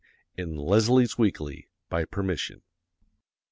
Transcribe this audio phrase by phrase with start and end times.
[0.35, 2.63] in "Leslie's Weekly," by permission.